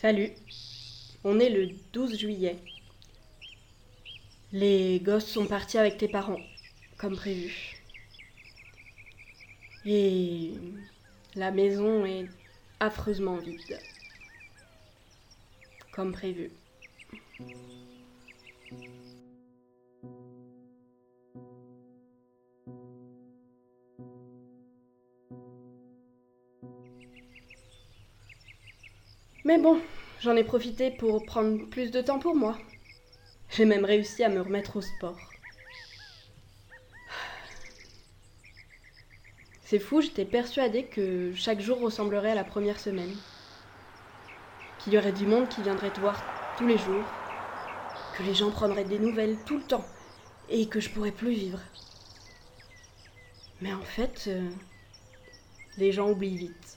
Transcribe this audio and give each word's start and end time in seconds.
Salut. 0.00 0.30
On 1.24 1.40
est 1.40 1.48
le 1.50 1.70
12 1.92 2.16
juillet. 2.16 2.56
Les 4.52 5.00
gosses 5.00 5.26
sont 5.26 5.44
partis 5.44 5.76
avec 5.76 5.98
tes 5.98 6.06
parents, 6.06 6.38
comme 6.98 7.16
prévu. 7.16 7.74
Et 9.84 10.52
la 11.34 11.50
maison 11.50 12.06
est 12.06 12.28
affreusement 12.78 13.38
vide, 13.38 13.80
comme 15.90 16.12
prévu. 16.12 16.52
Mais 29.48 29.56
bon, 29.56 29.80
j'en 30.20 30.36
ai 30.36 30.44
profité 30.44 30.90
pour 30.90 31.24
prendre 31.24 31.64
plus 31.70 31.90
de 31.90 32.02
temps 32.02 32.18
pour 32.18 32.36
moi. 32.36 32.58
J'ai 33.48 33.64
même 33.64 33.86
réussi 33.86 34.22
à 34.22 34.28
me 34.28 34.42
remettre 34.42 34.76
au 34.76 34.82
sport. 34.82 35.32
C'est 39.64 39.78
fou, 39.78 40.02
j'étais 40.02 40.26
persuadée 40.26 40.84
que 40.84 41.32
chaque 41.34 41.60
jour 41.60 41.80
ressemblerait 41.80 42.32
à 42.32 42.34
la 42.34 42.44
première 42.44 42.78
semaine. 42.78 43.14
Qu'il 44.80 44.92
y 44.92 44.98
aurait 44.98 45.12
du 45.12 45.24
monde 45.24 45.48
qui 45.48 45.62
viendrait 45.62 45.92
te 45.92 46.00
voir 46.00 46.22
tous 46.58 46.66
les 46.66 46.76
jours. 46.76 47.06
Que 48.18 48.24
les 48.24 48.34
gens 48.34 48.50
prendraient 48.50 48.84
des 48.84 48.98
nouvelles 48.98 49.38
tout 49.46 49.56
le 49.56 49.64
temps. 49.64 49.86
Et 50.50 50.68
que 50.68 50.78
je 50.78 50.90
pourrais 50.90 51.10
plus 51.10 51.32
vivre. 51.32 51.60
Mais 53.62 53.72
en 53.72 53.80
fait, 53.80 54.24
euh, 54.26 54.50
les 55.78 55.90
gens 55.90 56.10
oublient 56.10 56.36
vite. 56.36 56.76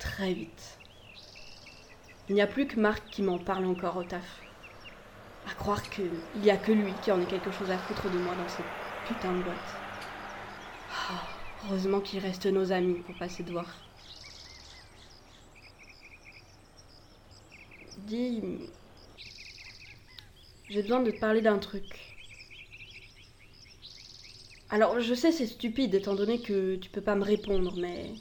Très 0.00 0.32
vite. 0.32 0.78
Il 2.28 2.34
n'y 2.34 2.40
a 2.40 2.46
plus 2.46 2.66
que 2.66 2.80
Marc 2.80 3.02
qui 3.10 3.22
m'en 3.22 3.38
parle 3.38 3.66
encore 3.66 3.96
au 3.96 4.02
taf. 4.02 4.24
À 5.46 5.54
croire 5.54 5.82
qu'il 5.90 6.10
n'y 6.34 6.50
a 6.50 6.56
que 6.56 6.72
lui 6.72 6.94
qui 6.94 7.10
en 7.10 7.20
ait 7.20 7.26
quelque 7.26 7.50
chose 7.50 7.70
à 7.70 7.76
foutre 7.76 8.08
de 8.08 8.18
moi 8.18 8.34
dans 8.34 8.48
cette 8.48 8.64
putain 9.04 9.32
de 9.34 9.42
boîte. 9.42 9.58
Oh, 11.10 11.66
heureusement 11.66 12.00
qu'il 12.00 12.20
reste 12.20 12.46
nos 12.46 12.72
amis 12.72 12.94
pour 12.94 13.14
passer 13.16 13.42
de 13.42 13.52
voir. 13.52 13.66
Dis. 18.06 18.42
J'ai 20.70 20.80
besoin 20.80 21.00
de 21.00 21.10
te 21.10 21.20
parler 21.20 21.42
d'un 21.42 21.58
truc. 21.58 21.84
Alors, 24.70 24.98
je 24.98 25.14
sais, 25.14 25.30
c'est 25.30 25.46
stupide 25.46 25.94
étant 25.94 26.14
donné 26.14 26.40
que 26.40 26.76
tu 26.76 26.88
peux 26.88 27.02
pas 27.02 27.14
me 27.14 27.22
répondre, 27.22 27.74
mais. 27.76 28.14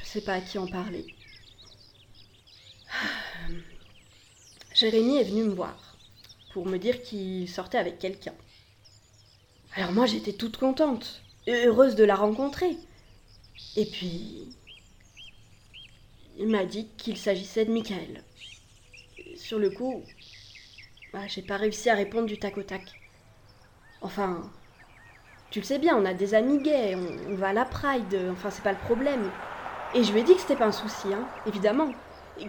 Je 0.00 0.06
sais 0.06 0.20
pas 0.20 0.34
à 0.34 0.40
qui 0.40 0.58
en 0.58 0.66
parler. 0.66 1.06
Jérémy 4.82 5.18
est 5.18 5.30
venu 5.30 5.44
me 5.44 5.54
voir 5.54 5.76
pour 6.52 6.66
me 6.66 6.76
dire 6.76 7.02
qu'il 7.02 7.48
sortait 7.48 7.78
avec 7.78 8.00
quelqu'un. 8.00 8.34
Alors 9.76 9.92
moi 9.92 10.06
j'étais 10.06 10.32
toute 10.32 10.56
contente, 10.56 11.22
heureuse 11.46 11.94
de 11.94 12.02
la 12.02 12.16
rencontrer. 12.16 12.76
Et 13.76 13.86
puis 13.86 14.48
il 16.36 16.48
m'a 16.48 16.64
dit 16.64 16.88
qu'il 16.98 17.16
s'agissait 17.16 17.64
de 17.64 17.70
Michael. 17.70 18.24
Sur 19.36 19.60
le 19.60 19.70
coup, 19.70 20.02
bah, 21.12 21.28
j'ai 21.28 21.42
pas 21.42 21.58
réussi 21.58 21.88
à 21.88 21.94
répondre 21.94 22.26
du 22.26 22.40
tac 22.40 22.58
au 22.58 22.64
tac. 22.64 22.82
Enfin, 24.00 24.50
tu 25.52 25.60
le 25.60 25.64
sais 25.64 25.78
bien, 25.78 25.96
on 25.96 26.04
a 26.04 26.12
des 26.12 26.34
amis 26.34 26.60
gays, 26.60 26.96
on, 27.28 27.36
va 27.36 27.50
à 27.50 27.52
la 27.52 27.66
Pride, 27.66 28.18
enfin 28.32 28.50
c'est 28.50 28.64
pas 28.64 28.72
le 28.72 28.78
problème. 28.78 29.30
Et 29.94 30.02
je 30.02 30.12
lui 30.12 30.22
ai 30.22 30.24
dit 30.24 30.34
que 30.34 30.40
c'était 30.40 30.56
pas 30.56 30.66
un 30.66 30.72
souci, 30.72 31.14
hein, 31.14 31.28
évidemment, 31.46 31.92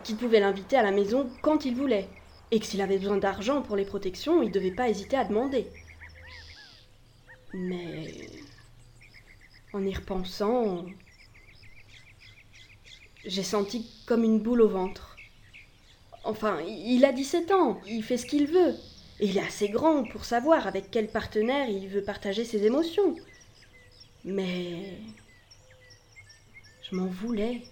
qu'il 0.03 0.17
pouvait 0.17 0.39
l'inviter 0.39 0.77
à 0.77 0.81
la 0.81 0.91
maison 0.91 1.29
quand 1.43 1.63
il 1.65 1.75
voulait 1.75 2.09
et 2.51 2.59
que 2.59 2.65
s'il 2.65 2.81
avait 2.81 2.97
besoin 2.97 3.17
d'argent 3.17 3.61
pour 3.61 3.75
les 3.75 3.85
protections, 3.85 4.41
il 4.41 4.49
ne 4.49 4.53
devait 4.53 4.71
pas 4.71 4.89
hésiter 4.89 5.17
à 5.17 5.25
demander. 5.25 5.67
Mais 7.53 8.29
en 9.73 9.83
y 9.85 9.93
repensant, 9.93 10.85
j'ai 13.25 13.43
senti 13.43 13.89
comme 14.05 14.23
une 14.23 14.39
boule 14.39 14.61
au 14.61 14.69
ventre. 14.69 15.15
Enfin, 16.23 16.61
il 16.61 17.03
a 17.05 17.11
17 17.11 17.51
ans, 17.51 17.81
il 17.87 18.03
fait 18.03 18.17
ce 18.17 18.25
qu'il 18.25 18.47
veut, 18.47 18.75
et 19.19 19.27
il 19.27 19.37
est 19.37 19.41
assez 19.41 19.69
grand 19.69 20.03
pour 20.05 20.25
savoir 20.25 20.67
avec 20.67 20.89
quel 20.89 21.09
partenaire 21.09 21.69
il 21.69 21.87
veut 21.89 22.03
partager 22.03 22.45
ses 22.45 22.65
émotions. 22.65 23.15
Mais 24.23 24.97
je 26.81 26.95
m'en 26.95 27.07
voulais. 27.07 27.63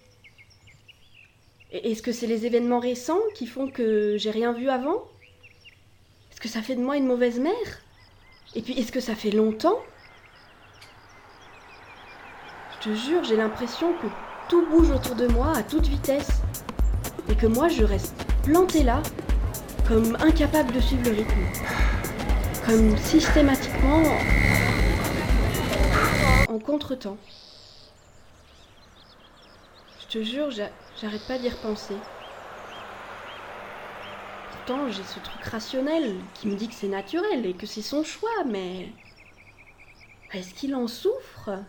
Est-ce 1.72 2.02
que 2.02 2.12
c'est 2.12 2.26
les 2.26 2.44
événements 2.44 2.80
récents 2.80 3.20
qui 3.34 3.46
font 3.46 3.66
que 3.66 4.18
j'ai 4.18 4.30
rien 4.30 4.52
vu 4.52 4.68
avant? 4.68 5.04
Est-ce 6.30 6.38
que 6.38 6.48
ça 6.48 6.60
fait 6.60 6.74
de 6.74 6.82
moi 6.82 6.98
une 6.98 7.06
mauvaise 7.06 7.40
mère? 7.40 7.80
Et 8.54 8.60
puis, 8.60 8.78
est-ce 8.78 8.92
que 8.92 9.00
ça 9.00 9.14
fait 9.14 9.30
longtemps? 9.30 9.80
Je 12.74 12.90
te 12.90 12.94
jure, 12.94 13.24
j'ai 13.24 13.36
l'impression 13.36 13.94
que 13.94 14.06
tout 14.50 14.66
bouge 14.66 14.90
autour 14.90 15.14
de 15.14 15.26
moi 15.28 15.56
à 15.56 15.62
toute 15.62 15.86
vitesse. 15.86 16.42
Et 17.30 17.36
que 17.36 17.46
moi, 17.46 17.68
je 17.68 17.84
reste 17.84 18.22
plantée 18.42 18.82
là, 18.82 19.02
comme 19.88 20.14
incapable 20.16 20.74
de 20.74 20.80
suivre 20.80 21.04
le 21.04 21.16
rythme. 21.16 21.46
Comme 22.66 22.98
systématiquement 22.98 24.02
en 26.50 26.58
contretemps. 26.58 27.16
Je 30.12 30.18
te 30.18 30.24
jure, 30.24 30.50
j'arrête 30.50 31.26
pas 31.26 31.38
d'y 31.38 31.48
repenser. 31.48 31.94
Pourtant, 34.50 34.90
j'ai 34.90 35.04
ce 35.04 35.18
truc 35.20 35.42
rationnel 35.42 36.16
qui 36.34 36.48
me 36.48 36.54
dit 36.54 36.68
que 36.68 36.74
c'est 36.74 36.88
naturel 36.88 37.46
et 37.46 37.54
que 37.54 37.64
c'est 37.64 37.80
son 37.80 38.04
choix, 38.04 38.44
mais. 38.44 38.90
Est-ce 40.34 40.52
qu'il 40.52 40.74
en 40.74 40.86
souffre? 40.86 41.64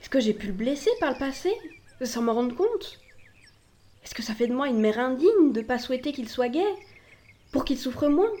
Est-ce 0.00 0.10
que 0.10 0.18
j'ai 0.18 0.34
pu 0.34 0.48
le 0.48 0.52
blesser 0.54 0.90
par 0.98 1.12
le 1.12 1.18
passé 1.18 1.52
sans 2.02 2.22
m'en 2.22 2.34
rendre 2.34 2.56
compte? 2.56 2.98
Est-ce 4.02 4.16
que 4.16 4.22
ça 4.22 4.34
fait 4.34 4.48
de 4.48 4.54
moi 4.54 4.66
une 4.66 4.80
mère 4.80 4.98
indigne 4.98 5.52
de 5.52 5.60
pas 5.60 5.78
souhaiter 5.78 6.12
qu'il 6.12 6.28
soit 6.28 6.48
gay 6.48 6.74
Pour 7.52 7.64
qu'il 7.64 7.78
souffre 7.78 8.08
moins? 8.08 8.32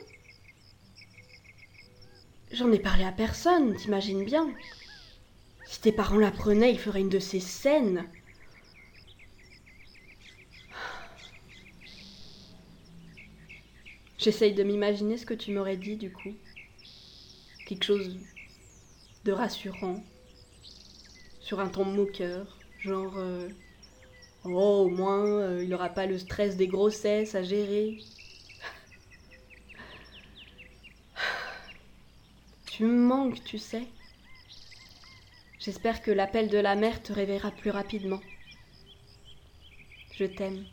J'en 2.50 2.72
ai 2.72 2.80
parlé 2.80 3.04
à 3.04 3.12
personne, 3.12 3.76
t'imagines 3.76 4.24
bien. 4.24 4.50
Si 5.64 5.80
tes 5.80 5.92
parents 5.92 6.18
l'apprenaient, 6.18 6.72
ils 6.72 6.80
feraient 6.80 7.02
une 7.02 7.08
de 7.08 7.20
ces 7.20 7.38
scènes. 7.38 8.04
J'essaye 14.22 14.54
de 14.54 14.62
m'imaginer 14.62 15.16
ce 15.16 15.26
que 15.26 15.34
tu 15.34 15.50
m'aurais 15.50 15.76
dit 15.76 15.96
du 15.96 16.12
coup. 16.12 16.32
Quelque 17.66 17.84
chose 17.84 18.20
de 19.24 19.32
rassurant. 19.32 20.00
Sur 21.40 21.58
un 21.58 21.68
ton 21.68 21.84
moqueur. 21.84 22.56
Genre. 22.78 23.14
Euh, 23.16 23.48
oh, 24.44 24.84
au 24.86 24.88
moins, 24.88 25.26
euh, 25.26 25.64
il 25.64 25.68
n'aura 25.70 25.88
pas 25.88 26.06
le 26.06 26.18
stress 26.18 26.56
des 26.56 26.68
grossesses 26.68 27.34
à 27.34 27.42
gérer. 27.42 27.98
tu 32.66 32.84
me 32.84 32.96
manques, 32.96 33.42
tu 33.42 33.58
sais. 33.58 33.88
J'espère 35.58 36.00
que 36.00 36.12
l'appel 36.12 36.48
de 36.48 36.58
la 36.58 36.76
mère 36.76 37.02
te 37.02 37.12
réveillera 37.12 37.50
plus 37.50 37.70
rapidement. 37.70 38.20
Je 40.14 40.26
t'aime. 40.26 40.64